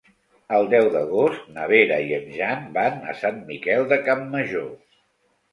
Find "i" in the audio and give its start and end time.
2.07-2.15